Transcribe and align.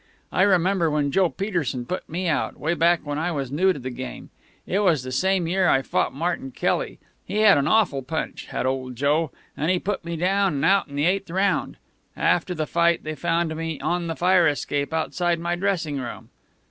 I 0.31 0.41
remember 0.41 0.89
when 0.89 1.11
Joe 1.11 1.29
Peterson 1.29 1.85
put 1.85 2.09
me 2.09 2.27
out, 2.27 2.59
way 2.59 2.73
back 2.73 3.01
when 3.05 3.19
I 3.19 3.31
was 3.31 3.51
new 3.51 3.71
to 3.71 3.77
the 3.77 3.91
game 3.91 4.31
it 4.65 4.79
was 4.79 5.03
the 5.03 5.11
same 5.11 5.45
year 5.45 5.67
I 5.67 5.83
fought 5.83 6.11
Martin 6.11 6.49
Kelly. 6.49 6.97
He 7.23 7.35
had 7.41 7.55
an 7.59 7.67
awful 7.67 8.01
punch, 8.01 8.47
had 8.47 8.65
old 8.65 8.95
Joe, 8.95 9.29
and 9.55 9.69
he 9.69 9.77
put 9.77 10.03
me 10.03 10.15
down 10.17 10.55
and 10.55 10.65
out 10.65 10.87
in 10.87 10.95
the 10.95 11.05
eighth 11.05 11.29
round. 11.29 11.77
After 12.17 12.55
the 12.55 12.65
fight 12.65 13.03
they 13.03 13.13
found 13.13 13.55
me 13.55 13.79
on 13.79 14.07
the 14.07 14.15
fire 14.15 14.47
escape 14.47 14.91
outside 14.91 15.37
my 15.37 15.55
dressing 15.55 15.99
room. 15.99 16.31